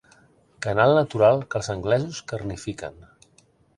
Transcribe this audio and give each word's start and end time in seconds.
Canal 0.65 0.93
natural 0.99 1.43
que 1.51 1.61
els 1.61 1.69
anglesos 1.75 2.23
carnifiquen. 2.33 2.99